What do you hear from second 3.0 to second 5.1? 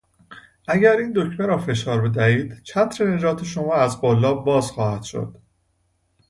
نجات شما از قلاب باز خواهد